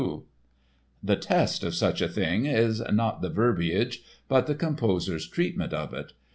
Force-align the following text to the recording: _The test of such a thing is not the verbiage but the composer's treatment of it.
_The 1.03 1.15
test 1.15 1.63
of 1.63 1.75
such 1.75 2.01
a 2.01 2.07
thing 2.07 2.47
is 2.47 2.81
not 2.91 3.21
the 3.21 3.29
verbiage 3.29 4.01
but 4.27 4.47
the 4.47 4.55
composer's 4.55 5.27
treatment 5.27 5.73
of 5.75 5.93
it. 5.93 6.13